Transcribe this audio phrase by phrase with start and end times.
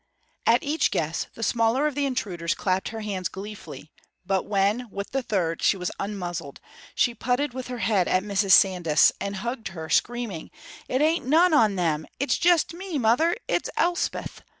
[0.47, 3.91] At each guess the smaller of the intruders clapped her hands gleefully,
[4.25, 6.59] but when, with the third, she was unmuzzled,
[6.95, 8.53] she putted with her head at Mrs.
[8.53, 10.49] Sandys and hugged her, screaming,
[10.87, 14.41] "It ain't none on them; it's jest me, mother, it's Elspeth!"